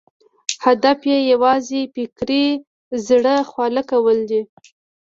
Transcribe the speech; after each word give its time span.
هدف 0.65 0.99
یې 1.11 1.17
یوازې 1.31 1.81
فکري 1.93 2.45
زړه 3.07 3.35
خواله 3.49 3.81
کول 3.91 4.17
دي. 4.29 4.41